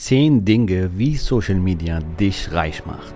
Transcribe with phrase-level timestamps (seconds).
[0.00, 3.14] 10 Dinge, wie Social Media dich reich macht.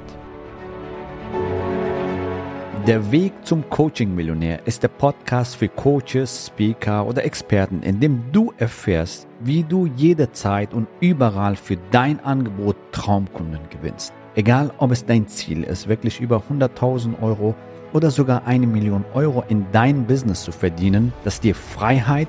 [2.87, 8.53] Der Weg zum Coaching-Millionär ist der Podcast für Coaches, Speaker oder Experten, in dem du
[8.59, 14.13] erfährst, wie du jederzeit und überall für dein Angebot Traumkunden gewinnst.
[14.35, 17.55] Egal, ob es dein Ziel ist, wirklich über 100.000 Euro
[17.95, 22.29] oder sogar eine Million Euro in dein Business zu verdienen, das dir Freiheit,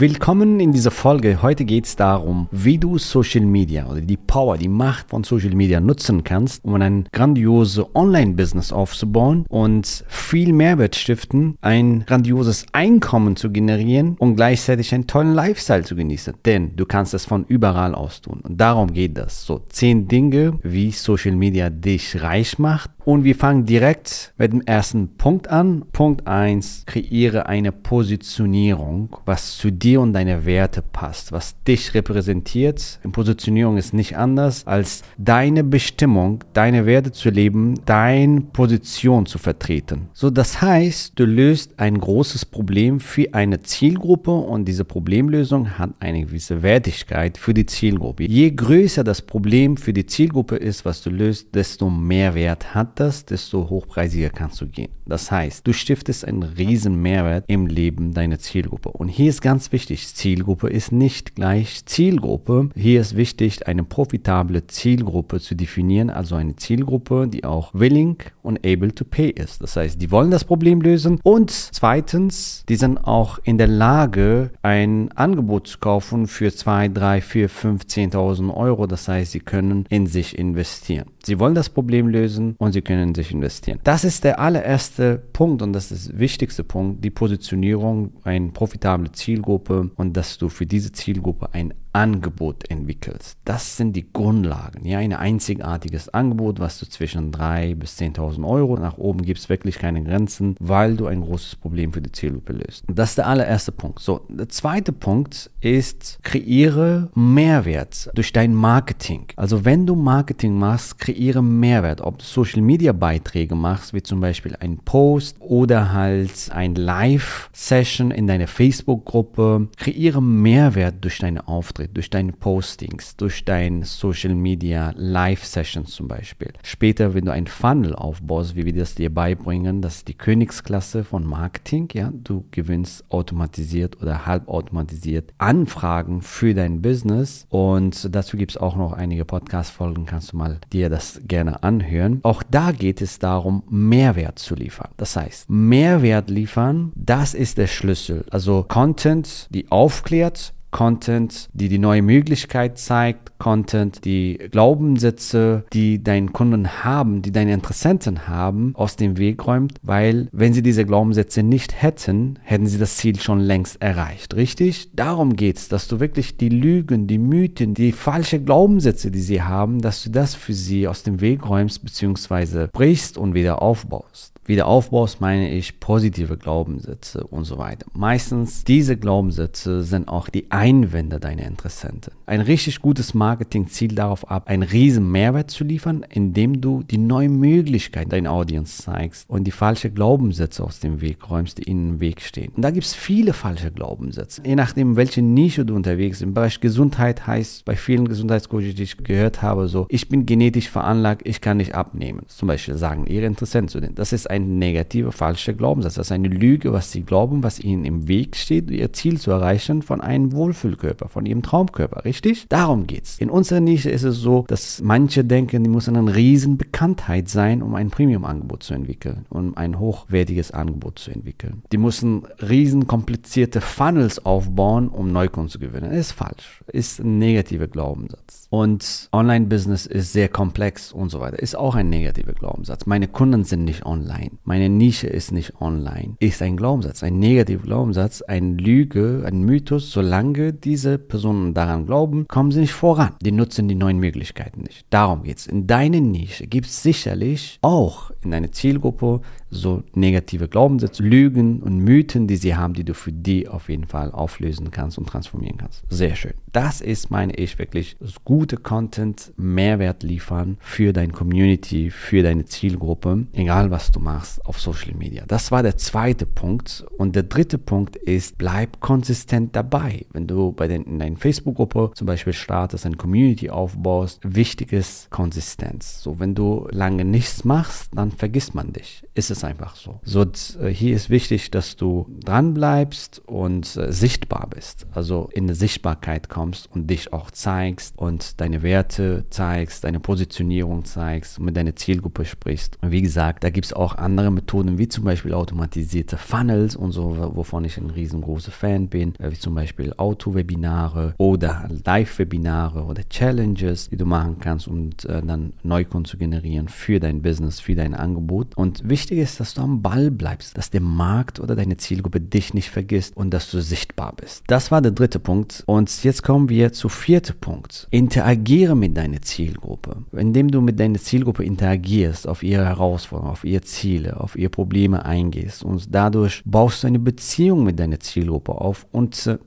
[0.00, 1.42] Willkommen in dieser Folge.
[1.42, 5.56] Heute geht es darum, wie du Social Media oder die Power, die Macht von Social
[5.56, 13.34] Media nutzen kannst, um ein grandioses Online-Business aufzubauen und viel Mehrwert stiften, ein grandioses Einkommen
[13.34, 16.34] zu generieren und gleichzeitig einen tollen Lifestyle zu genießen.
[16.44, 18.38] Denn du kannst es von überall aus tun.
[18.44, 19.44] Und darum geht das.
[19.44, 24.60] So zehn Dinge, wie Social Media dich reich macht und wir fangen direkt mit dem
[24.60, 25.86] ersten Punkt an.
[25.92, 33.00] Punkt 1, kreiere eine Positionierung, was zu dir und deine Werte passt, was dich repräsentiert.
[33.02, 39.38] In Positionierung ist nicht anders als deine Bestimmung, deine Werte zu leben, deine Position zu
[39.38, 40.08] vertreten.
[40.12, 45.94] So, das heißt, du löst ein großes Problem für eine Zielgruppe und diese Problemlösung hat
[46.00, 48.24] eine gewisse Wertigkeit für die Zielgruppe.
[48.24, 52.97] Je größer das Problem für die Zielgruppe ist, was du löst, desto mehr Wert hat
[53.00, 54.90] das, desto hochpreisiger kannst du gehen.
[55.06, 58.90] Das heißt, du stiftest einen riesen Mehrwert im Leben deiner Zielgruppe.
[58.90, 62.70] Und hier ist ganz wichtig, Zielgruppe ist nicht gleich Zielgruppe.
[62.74, 68.58] Hier ist wichtig, eine profitable Zielgruppe zu definieren, also eine Zielgruppe, die auch willing und
[68.66, 69.62] able to pay ist.
[69.62, 74.50] Das heißt, die wollen das Problem lösen und zweitens, die sind auch in der Lage,
[74.62, 78.86] ein Angebot zu kaufen für 2, 3, 4, 5, 10.000 Euro.
[78.86, 81.10] Das heißt, sie können in sich investieren.
[81.28, 83.80] Sie wollen das Problem lösen und sie können sich investieren.
[83.84, 89.12] Das ist der allererste Punkt und das ist der wichtigste Punkt, die Positionierung, eine profitable
[89.12, 93.38] Zielgruppe und dass du für diese Zielgruppe ein Angebot entwickelst.
[93.44, 94.86] Das sind die Grundlagen.
[94.86, 99.78] Ja, ein einzigartiges Angebot, was du zwischen 3.000 bis 10.000 Euro nach oben gibst, wirklich
[99.78, 102.84] keine Grenzen, weil du ein großes Problem für die Zielgruppe löst.
[102.86, 104.00] Das ist der allererste Punkt.
[104.00, 109.26] So, der zweite Punkt ist, kreiere Mehrwert durch dein Marketing.
[109.36, 112.00] Also wenn du Marketing machst, kreiere Mehrwert.
[112.00, 118.10] Ob du Social Media Beiträge machst, wie zum Beispiel ein Post oder halt ein Live-Session
[118.10, 124.92] in deiner Facebook-Gruppe, kreiere Mehrwert durch deine Auftritte durch deine Postings, durch deine Social Media
[124.96, 126.52] Live Sessions zum Beispiel.
[126.62, 131.04] Später, wenn du ein Funnel aufbaust, wie wir das dir beibringen, das ist die Königsklasse
[131.04, 138.52] von Marketing, ja, du gewinnst automatisiert oder halbautomatisiert Anfragen für dein Business und dazu gibt
[138.52, 142.20] es auch noch einige Podcast-Folgen, kannst du mal dir das gerne anhören.
[142.22, 144.90] Auch da geht es darum, Mehrwert zu liefern.
[144.96, 148.24] Das heißt, Mehrwert liefern, das ist der Schlüssel.
[148.30, 156.32] Also Content, die aufklärt, Content, die die neue Möglichkeit zeigt, Content, die Glaubenssätze, die deinen
[156.32, 161.42] Kunden haben, die deine Interessenten haben, aus dem Weg räumt, weil wenn sie diese Glaubenssätze
[161.42, 164.90] nicht hätten, hätten sie das Ziel schon längst erreicht, richtig?
[164.94, 169.42] Darum geht es, dass du wirklich die Lügen, die Mythen, die falschen Glaubenssätze, die sie
[169.42, 172.68] haben, dass du das für sie aus dem Weg räumst bzw.
[172.72, 174.34] brichst und wieder aufbaust.
[174.48, 177.86] Wiederaufbaust meine ich positive Glaubenssätze und so weiter.
[177.92, 182.12] Meistens diese Glaubenssätze sind auch die Einwände deiner Interessenten.
[182.26, 186.98] Ein richtig gutes Marketing zielt darauf ab, einen riesen Mehrwert zu liefern, indem du die
[186.98, 191.90] neue Möglichkeit deiner Audience zeigst und die falschen Glaubenssätze aus dem Weg räumst, die ihnen
[191.90, 192.50] im Weg stehen.
[192.56, 194.42] Und da gibt es viele falsche Glaubenssätze.
[194.44, 196.22] Je nachdem, welche Nische du unterwegs bist.
[196.22, 200.68] Im Bereich Gesundheit heißt bei vielen Gesundheitscoaches, die ich gehört habe, so, ich bin genetisch
[200.68, 202.22] veranlagt, ich kann nicht abnehmen.
[202.26, 203.94] Zum Beispiel sagen ihre Interessenten zu denen.
[203.94, 205.94] Das ist ein negativer, falscher Glaubenssatz.
[205.94, 209.30] Das ist eine Lüge, was sie glauben, was ihnen im Weg steht, ihr Ziel zu
[209.30, 212.46] erreichen von einem Wohlfühlkörper, von ihrem Traumkörper, richtig?
[212.48, 213.18] Darum geht's.
[213.18, 217.62] In unserer Nische ist es so, dass manche denken, die muss eine riesen Bekanntheit sein,
[217.62, 221.62] um ein Premium-Angebot zu entwickeln, um ein hochwertiges Angebot zu entwickeln.
[221.70, 225.92] Die müssen riesen komplizierte Funnels aufbauen, um Neukunden zu gewinnen.
[225.92, 226.62] Ist falsch.
[226.72, 228.46] Ist ein negativer Glaubenssatz.
[228.50, 231.38] Und Online-Business ist sehr komplex und so weiter.
[231.38, 232.86] Ist auch ein negativer Glaubenssatz.
[232.86, 234.30] Meine Kunden sind nicht online.
[234.44, 236.16] Meine Nische ist nicht online.
[236.20, 241.86] Ist ein Glaubenssatz, ein negativer Glaubenssatz, eine Lüge, ein Mythos, solange solange diese Personen daran
[241.86, 243.14] glauben, kommen sie nicht voran.
[243.20, 244.86] Die nutzen die neuen Möglichkeiten nicht.
[244.90, 245.46] Darum geht es.
[245.46, 249.20] In deiner Nische gibt es sicherlich auch in deiner Zielgruppe
[249.50, 253.86] so negative Glaubenssätze, Lügen und Mythen, die sie haben, die du für die auf jeden
[253.86, 255.84] Fall auflösen kannst und transformieren kannst.
[255.88, 256.34] Sehr schön.
[256.52, 263.26] Das ist, meine ich, wirklich gute Content, Mehrwert liefern für deine Community, für deine Zielgruppe,
[263.32, 265.24] egal was du machst auf Social Media.
[265.26, 266.84] Das war der zweite Punkt.
[266.96, 270.06] Und der dritte Punkt ist, bleib konsistent dabei.
[270.12, 275.10] Wenn du bei den, in deiner Facebook-Gruppe zum Beispiel startest, eine Community aufbaust, wichtig ist
[275.10, 276.02] Konsistenz.
[276.02, 279.02] So, wenn du lange nichts machst, dann vergisst man dich.
[279.14, 280.00] Ist es einfach so.
[280.02, 280.24] So,
[280.60, 284.86] äh, hier ist wichtig, dass du dran bleibst und äh, sichtbar bist.
[284.92, 290.84] Also in eine Sichtbarkeit kommst und dich auch zeigst und deine Werte zeigst, deine Positionierung
[290.84, 292.78] zeigst mit deiner Zielgruppe sprichst.
[292.82, 296.92] Und wie gesagt, da gibt es auch andere Methoden, wie zum Beispiel automatisierte Funnels und
[296.92, 303.08] so, wovon ich ein riesengroßer Fan bin, äh, wie zum Beispiel Auto-Webinare oder Live-Webinare oder
[303.08, 307.76] Challenges, die du machen kannst, um äh, dann Neukunden zu generieren für dein Business, für
[307.76, 308.56] dein Angebot.
[308.56, 312.52] Und wichtig ist, dass du am Ball bleibst, dass der Markt oder deine Zielgruppe dich
[312.52, 314.42] nicht vergisst und dass du sichtbar bist.
[314.48, 315.62] Das war der dritte Punkt.
[315.66, 317.86] Und jetzt kommen wir zu vierten Punkt.
[317.90, 320.04] Interagiere mit deiner Zielgruppe.
[320.12, 325.04] Indem du mit deiner Zielgruppe interagierst, auf ihre Herausforderungen, auf ihre Ziele, auf ihre Probleme
[325.04, 328.86] eingehst und dadurch baust du eine Beziehung mit deiner Zielgruppe auf.
[328.90, 329.38] Und äh,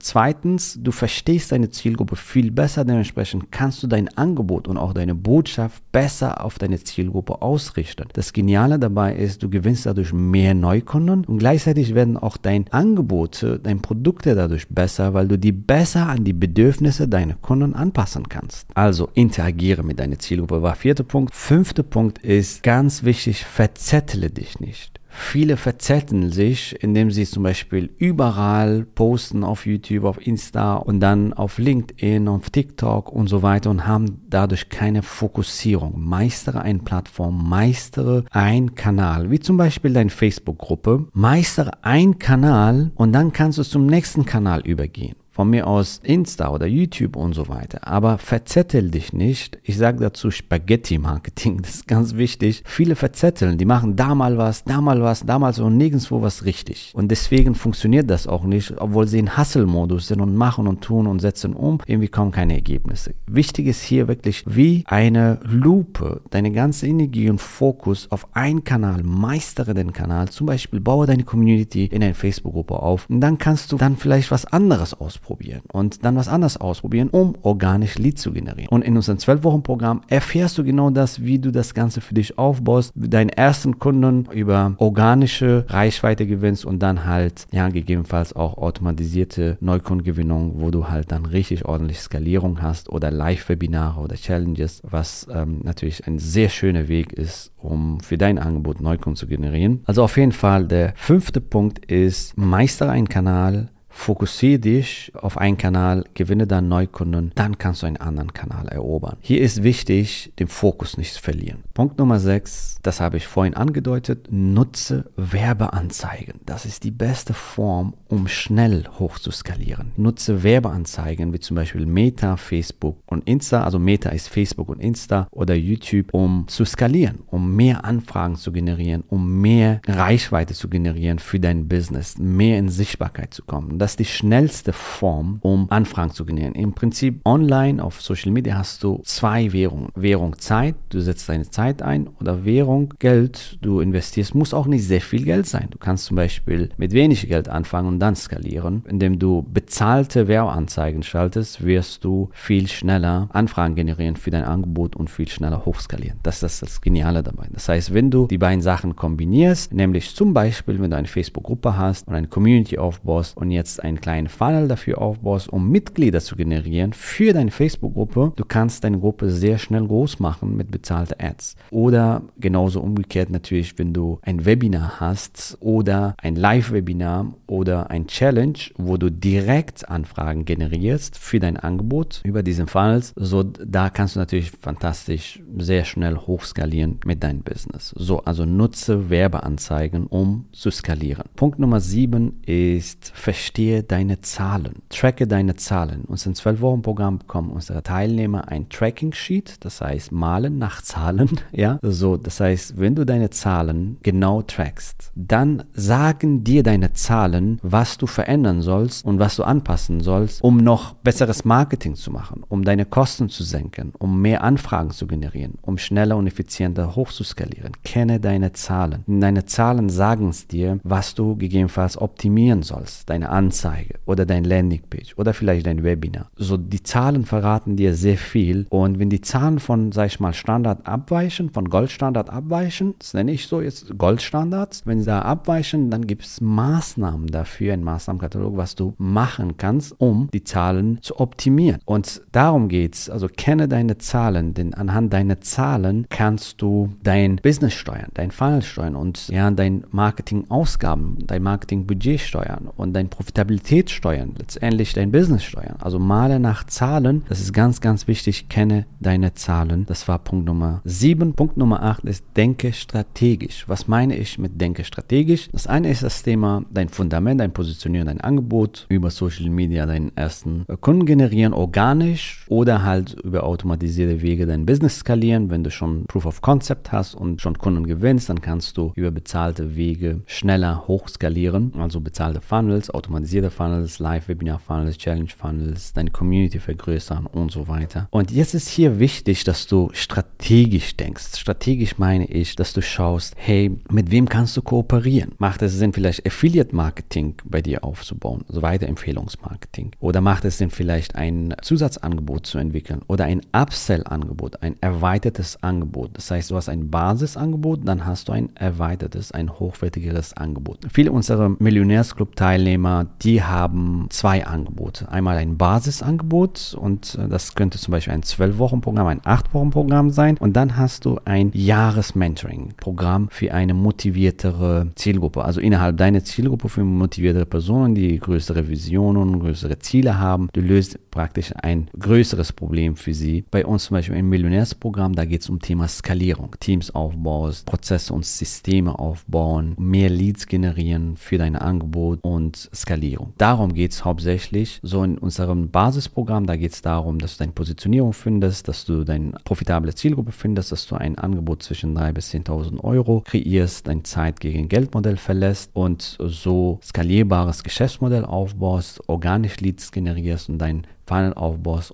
[0.62, 5.14] zweitens, du verstehst deine Zielgruppe viel besser, dementsprechend kannst du dein Angebot und auch deine
[5.14, 8.04] Botschaft besser auf deine Zielgruppe ausrichten.
[8.12, 13.58] Das Geniale dabei ist, du gewinnst dadurch mehr Neukunden und gleichzeitig werden auch dein Angebote,
[13.58, 18.68] dein Produkte dadurch besser, weil du die besser an die Bedürfnisse deiner Kunden anpassen kannst.
[18.74, 21.34] Also interagiere mit deiner Zielgruppe war vierter Punkt.
[21.34, 25.01] Fünfter Punkt ist ganz wichtig, verzettle dich nicht.
[25.14, 31.34] Viele verzetteln sich, indem sie zum Beispiel überall posten auf YouTube, auf Insta und dann
[31.34, 36.02] auf LinkedIn, auf TikTok und so weiter und haben dadurch keine Fokussierung.
[36.02, 41.06] Meistere eine Plattform, meistere ein Kanal, wie zum Beispiel deine Facebook-Gruppe.
[41.12, 46.50] Meistere ein Kanal und dann kannst du zum nächsten Kanal übergehen von mir aus Insta
[46.50, 47.88] oder YouTube und so weiter.
[47.88, 49.58] Aber verzettel dich nicht.
[49.62, 52.62] Ich sage dazu Spaghetti-Marketing, das ist ganz wichtig.
[52.66, 56.92] Viele verzetteln, die machen da mal was, da mal was, damals und nirgendwo was richtig.
[56.94, 61.06] Und deswegen funktioniert das auch nicht, obwohl sie in Hustle-Modus sind und machen und tun
[61.06, 61.78] und setzen um.
[61.86, 63.14] Irgendwie kommen keine Ergebnisse.
[63.26, 69.02] Wichtig ist hier wirklich wie eine Lupe, deine ganze Energie und Fokus auf einen Kanal,
[69.02, 70.28] meistere den Kanal.
[70.28, 74.30] Zum Beispiel baue deine Community in eine Facebook-Gruppe auf und dann kannst du dann vielleicht
[74.30, 78.68] was anderes ausprobieren ausprobieren und dann was anderes ausprobieren, um organisch Lead zu generieren.
[78.68, 82.92] Und in unserem 12-Wochen-Programm erfährst du genau das, wie du das Ganze für dich aufbaust,
[82.94, 90.60] deinen ersten Kunden über organische Reichweite gewinnst und dann halt, ja, gegebenenfalls auch automatisierte Neukundengewinnung,
[90.60, 96.06] wo du halt dann richtig ordentlich Skalierung hast oder Live-Webinare oder Challenges, was ähm, natürlich
[96.06, 99.82] ein sehr schöner Weg ist, um für dein Angebot Neukunden zu generieren.
[99.86, 105.58] Also auf jeden Fall der fünfte Punkt ist, meistere einen Kanal, Fokussiere dich auf einen
[105.58, 109.18] Kanal, gewinne dann Neukunden, dann kannst du einen anderen Kanal erobern.
[109.20, 111.62] Hier ist wichtig, den Fokus nicht zu verlieren.
[111.74, 116.40] Punkt Nummer 6, das habe ich vorhin angedeutet, nutze Werbeanzeigen.
[116.46, 119.92] Das ist die beste Form, um schnell hoch zu skalieren.
[119.96, 125.28] Nutze Werbeanzeigen wie zum Beispiel Meta, Facebook und Insta, also Meta ist Facebook und Insta
[125.30, 131.18] oder YouTube, um zu skalieren, um mehr Anfragen zu generieren, um mehr Reichweite zu generieren
[131.18, 136.12] für dein Business, mehr in Sichtbarkeit zu kommen das ist die schnellste Form, um Anfragen
[136.12, 136.54] zu generieren.
[136.54, 139.88] Im Prinzip online auf Social Media hast du zwei Währungen.
[139.96, 144.84] Währung Zeit, du setzt deine Zeit ein oder Währung Geld, du investierst, muss auch nicht
[144.84, 145.66] sehr viel Geld sein.
[145.70, 148.84] Du kannst zum Beispiel mit wenig Geld anfangen und dann skalieren.
[148.88, 155.10] Indem du bezahlte Werbeanzeigen schaltest, wirst du viel schneller Anfragen generieren für dein Angebot und
[155.10, 156.20] viel schneller hochskalieren.
[156.22, 157.48] Das ist das Geniale dabei.
[157.50, 161.76] Das heißt, wenn du die beiden Sachen kombinierst, nämlich zum Beispiel, wenn du eine Facebook-Gruppe
[161.76, 166.20] hast und eine Community aufbaust und jetzt jetzt einen kleinen Funnel dafür aufbaust, um Mitglieder
[166.20, 171.14] zu generieren für deine Facebook-Gruppe, du kannst deine Gruppe sehr schnell groß machen mit bezahlten
[171.18, 171.56] Ads.
[171.70, 178.58] Oder genauso umgekehrt natürlich, wenn du ein Webinar hast oder ein Live-Webinar oder ein Challenge,
[178.76, 184.20] wo du direkt Anfragen generierst für dein Angebot über diesen Funnels, so da kannst du
[184.20, 187.94] natürlich fantastisch sehr schnell hochskalieren mit deinem Business.
[187.96, 191.24] So, also nutze Werbeanzeigen, um zu skalieren.
[191.36, 194.82] Punkt Nummer sieben ist, verstehe dir deine Zahlen.
[194.88, 196.02] Tracke deine Zahlen.
[196.06, 200.82] Uns in 12 Wochen Programm bekommen unsere Teilnehmer ein Tracking Sheet, das heißt malen nach
[200.82, 201.78] Zahlen, ja.
[201.82, 207.98] So, das heißt, wenn du deine Zahlen genau trackst, dann sagen dir deine Zahlen, was
[207.98, 212.64] du verändern sollst und was du anpassen sollst, um noch besseres Marketing zu machen, um
[212.64, 217.72] deine Kosten zu senken, um mehr Anfragen zu generieren, um schneller und effizienter hochzuskalieren.
[217.84, 219.04] Kenne deine Zahlen.
[219.06, 223.08] Deine Zahlen sagen es dir, was du gegebenenfalls optimieren sollst.
[223.08, 226.30] Deine Anzeige oder dein Landingpage oder vielleicht dein Webinar.
[226.36, 230.32] So, die Zahlen verraten dir sehr viel und wenn die Zahlen von, sag ich mal,
[230.32, 235.90] Standard abweichen, von Goldstandard abweichen, das nenne ich so jetzt Goldstandards, wenn sie da abweichen,
[235.90, 241.20] dann gibt es Maßnahmen dafür, ein Maßnahmenkatalog, was du machen kannst, um die Zahlen zu
[241.20, 241.80] optimieren.
[241.84, 243.10] Und darum geht es.
[243.10, 248.62] Also kenne deine Zahlen, denn anhand deiner Zahlen kannst du dein Business steuern, dein Funnel
[248.62, 253.41] steuern und ja, dein Marketingausgaben, dein Marketingbudget steuern und dein Profitabilität
[253.90, 255.76] steuern, letztendlich dein Business steuern.
[255.80, 257.22] Also male nach Zahlen.
[257.28, 258.48] Das ist ganz, ganz wichtig.
[258.48, 259.86] Kenne deine Zahlen.
[259.86, 261.34] Das war Punkt Nummer 7.
[261.34, 263.64] Punkt Nummer 8 ist denke strategisch.
[263.68, 265.48] Was meine ich mit denke strategisch?
[265.52, 270.16] Das eine ist das Thema dein Fundament, dein Positionieren, dein Angebot über Social Media deinen
[270.16, 275.50] ersten Kunden generieren, organisch oder halt über automatisierte Wege dein Business skalieren.
[275.50, 279.10] Wenn du schon Proof of Concept hast und schon Kunden gewinnst, dann kannst du über
[279.10, 281.72] bezahlte Wege schneller hochskalieren.
[281.78, 288.08] Also bezahlte Funnels, automatisierte Funnels, Live-Webinar-Funnels, Challenge-Funnels, deine Community vergrößern und so weiter.
[288.10, 291.36] Und jetzt ist hier wichtig, dass du strategisch denkst.
[291.36, 295.32] Strategisch meine ich, dass du schaust, hey, mit wem kannst du kooperieren?
[295.38, 299.92] Macht es Sinn, vielleicht Affiliate-Marketing bei dir aufzubauen, also Weiterempfehlungsmarketing?
[300.00, 306.10] Oder macht es Sinn, vielleicht ein Zusatzangebot zu entwickeln oder ein Upsell-Angebot, ein erweitertes Angebot?
[306.14, 310.80] Das heißt, du hast ein Basisangebot, dann hast du ein erweitertes, ein hochwertigeres Angebot.
[310.92, 315.10] Viele unserer Millionärsclub-Teilnehmer, die haben zwei Angebote.
[315.10, 320.36] Einmal ein Basisangebot und äh, das könnte zum Beispiel ein 12-Wochen-Programm, ein 8-Wochen-Programm sein.
[320.38, 325.44] Und dann hast du ein Jahres-Mentoring-Programm für eine motiviertere Zielgruppe.
[325.44, 330.48] Also innerhalb deiner Zielgruppe für motiviertere Personen, die größere Visionen, größere Ziele haben.
[330.52, 333.44] Du löst praktisch ein größeres Problem für sie.
[333.50, 336.56] Bei uns zum Beispiel im Millionärsprogramm, da geht es um Thema Skalierung.
[336.58, 342.68] Teams aufbaust, Prozesse und Systeme aufbauen, mehr Leads generieren für dein Angebot und
[343.12, 343.32] Skalierung.
[343.38, 344.80] Darum geht es hauptsächlich.
[344.82, 349.04] So in unserem Basisprogramm, da geht es darum, dass du deine Positionierung findest, dass du
[349.04, 354.04] deine profitable Zielgruppe findest, dass du ein Angebot zwischen 3.000 bis 10.000 Euro kreierst, dein
[354.04, 361.34] Zeit gegen Geldmodell verlässt und so skalierbares Geschäftsmodell aufbaust, organisch Leads generierst und dein Funnel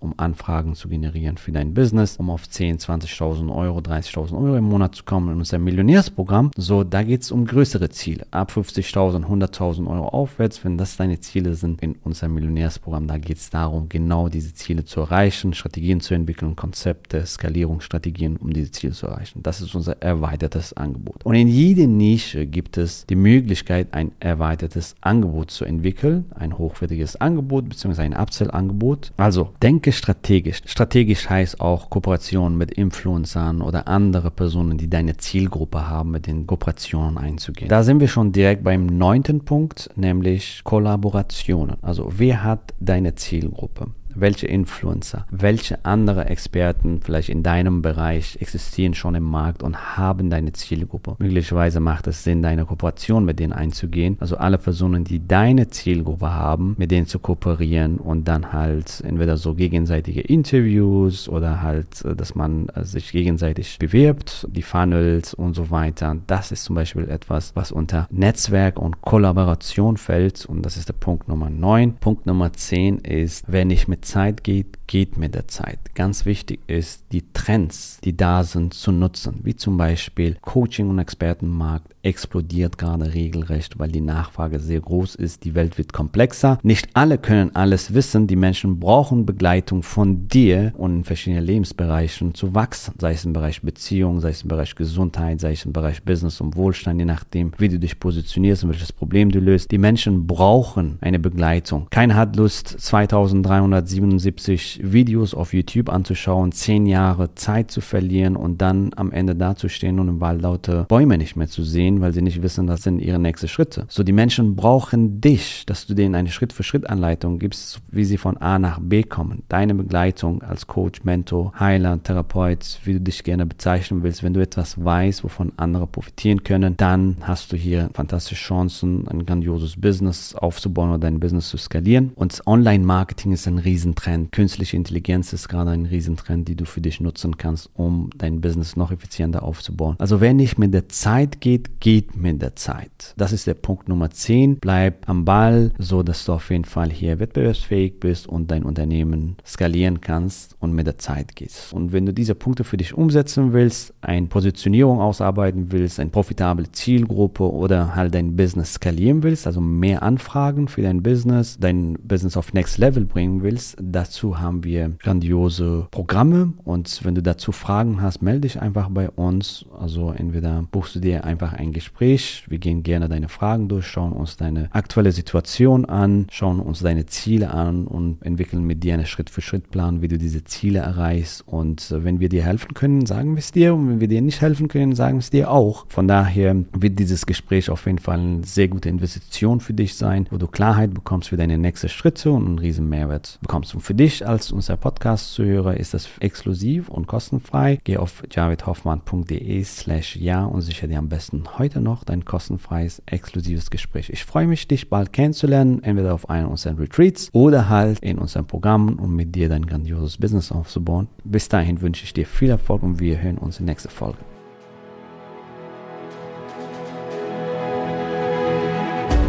[0.00, 4.64] um Anfragen zu generieren für dein Business, um auf 10, 20.000 Euro, 30.000 Euro im
[4.64, 6.52] Monat zu kommen in unser Millionärsprogramm.
[6.56, 8.28] So, da geht es um größere Ziele.
[8.30, 13.38] Ab 50.000, 100.000 Euro aufwärts, wenn das deine Ziele sind in unserem Millionärsprogramm, da geht
[13.38, 18.92] es darum, genau diese Ziele zu erreichen, Strategien zu entwickeln, Konzepte, Skalierungsstrategien, um diese Ziele
[18.92, 19.42] zu erreichen.
[19.42, 21.24] Das ist unser erweitertes Angebot.
[21.24, 27.16] Und in jeder Nische gibt es die Möglichkeit, ein erweitertes Angebot zu entwickeln, ein hochwertiges
[27.16, 28.02] Angebot bzw.
[28.02, 30.60] ein Upsell-Angebot Also denke strategisch.
[30.64, 36.46] Strategisch heißt auch Kooperation mit Influencern oder andere Personen, die deine Zielgruppe haben, mit den
[36.46, 37.68] Kooperationen einzugehen.
[37.68, 41.76] Da sind wir schon direkt beim neunten Punkt, nämlich Kollaborationen.
[41.82, 43.88] Also wer hat deine Zielgruppe?
[44.20, 50.30] Welche Influencer, welche andere Experten vielleicht in deinem Bereich existieren schon im Markt und haben
[50.30, 51.16] deine Zielgruppe.
[51.18, 54.16] Möglicherweise macht es Sinn, deine Kooperation mit denen einzugehen.
[54.20, 59.36] Also alle Personen, die deine Zielgruppe haben, mit denen zu kooperieren und dann halt entweder
[59.36, 65.54] so gegenseitige Interviews oder halt, äh, dass man äh, sich gegenseitig bewirbt, die Funnels und
[65.54, 66.16] so weiter.
[66.26, 70.94] Das ist zum Beispiel etwas, was unter Netzwerk und Kollaboration fällt und das ist der
[70.94, 71.94] Punkt Nummer 9.
[71.96, 75.78] Punkt Nummer 10 ist, wenn ich mit Zeit geht, geht mit der Zeit.
[75.94, 79.40] Ganz wichtig ist, die Trends, die da sind, zu nutzen.
[79.44, 85.44] Wie zum Beispiel Coaching- und Expertenmarkt explodiert gerade regelrecht, weil die Nachfrage sehr groß ist.
[85.44, 86.58] Die Welt wird komplexer.
[86.62, 88.26] Nicht alle können alles wissen.
[88.26, 92.94] Die Menschen brauchen Begleitung von dir und in verschiedenen Lebensbereichen zu wachsen.
[92.98, 96.40] Sei es im Bereich Beziehung, sei es im Bereich Gesundheit, sei es im Bereich Business
[96.40, 99.70] und Wohlstand, je nachdem, wie du dich positionierst und welches Problem du löst.
[99.70, 101.88] Die Menschen brauchen eine Begleitung.
[101.90, 108.90] Keiner hat Lust, 2377 Videos auf YouTube anzuschauen, zehn Jahre Zeit zu verlieren und dann
[108.96, 112.42] am Ende dazustehen und im Wald laute Bäume nicht mehr zu sehen, weil sie nicht
[112.42, 113.86] wissen, das sind ihre nächsten Schritte.
[113.88, 118.58] So, die Menschen brauchen dich, dass du denen eine Schritt-für-Schritt-Anleitung gibst, wie sie von A
[118.58, 119.42] nach B kommen.
[119.48, 124.22] Deine Begleitung als Coach, Mentor, Heiler, Therapeut, wie du dich gerne bezeichnen willst.
[124.22, 129.26] Wenn du etwas weißt, wovon andere profitieren können, dann hast du hier fantastische Chancen, ein
[129.26, 132.12] grandioses Business aufzubauen oder dein Business zu skalieren.
[132.14, 134.32] Und Online-Marketing ist ein Riesentrend.
[134.32, 138.76] Künstliche Intelligenz ist gerade ein Riesentrend, die du für dich nutzen kannst, um dein Business
[138.76, 139.96] noch effizienter aufzubauen.
[139.98, 143.14] Also wer nicht mit der Zeit geht, geht mit der Zeit.
[143.16, 144.58] Das ist der Punkt Nummer 10.
[144.58, 149.36] Bleib am Ball, so dass du auf jeden Fall hier wettbewerbsfähig bist und dein Unternehmen
[149.46, 151.72] skalieren kannst und mit der Zeit gehst.
[151.72, 156.70] Und wenn du diese Punkte für dich umsetzen willst, eine Positionierung ausarbeiten willst, eine profitable
[156.72, 162.36] Zielgruppe oder halt dein Business skalieren willst, also mehr Anfragen für dein Business, dein Business
[162.36, 168.02] auf Next Level bringen willst, dazu haben wir grandiose Programme und wenn du dazu Fragen
[168.02, 169.64] hast, melde dich einfach bei uns.
[169.78, 174.12] Also entweder buchst du dir einfach ein Gespräch, wir gehen gerne deine Fragen durch, schauen
[174.12, 179.06] uns deine aktuelle Situation an, schauen uns deine Ziele an und entwickeln mit dir einen
[179.06, 181.46] Schritt-für-Schritt-Plan, wie du diese Ziele erreichst.
[181.46, 183.74] Und äh, wenn wir dir helfen können, sagen wir es dir.
[183.74, 185.86] Und wenn wir dir nicht helfen können, sagen wir es dir auch.
[185.88, 190.26] Von daher wird dieses Gespräch auf jeden Fall eine sehr gute Investition für dich sein,
[190.30, 193.74] wo du Klarheit bekommst für deine nächsten Schritte und einen riesen Mehrwert bekommst.
[193.74, 197.80] Und für dich als unser Podcast-Zuhörer ist das exklusiv und kostenfrei.
[197.84, 203.70] Geh auf javidhoffmann.de slash ja und sichere dir am besten heute noch dein kostenfreies, exklusives
[203.70, 204.10] Gespräch.
[204.10, 208.46] Ich freue mich, dich bald kennenzulernen, entweder auf einem unserer Retreats oder halt in unserem
[208.46, 211.08] Programm, um mit dir dein grandioses Business aufzubauen.
[211.24, 214.18] Bis dahin wünsche ich dir viel Erfolg und wir hören uns in der nächsten Folge.